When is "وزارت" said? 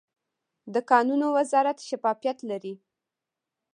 1.37-1.77